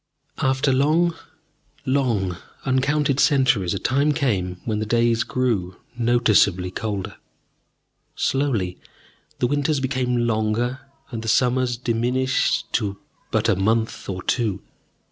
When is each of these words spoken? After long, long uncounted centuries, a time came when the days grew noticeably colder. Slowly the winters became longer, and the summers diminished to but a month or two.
After 0.39 0.73
long, 0.73 1.13
long 1.85 2.35
uncounted 2.65 3.19
centuries, 3.19 3.75
a 3.75 3.77
time 3.77 4.13
came 4.13 4.57
when 4.65 4.79
the 4.79 4.85
days 4.87 5.23
grew 5.23 5.75
noticeably 5.95 6.71
colder. 6.71 7.17
Slowly 8.15 8.79
the 9.37 9.45
winters 9.45 9.79
became 9.79 10.25
longer, 10.25 10.79
and 11.11 11.21
the 11.21 11.27
summers 11.27 11.77
diminished 11.77 12.73
to 12.73 12.97
but 13.29 13.47
a 13.47 13.55
month 13.55 14.09
or 14.09 14.23
two. 14.23 14.63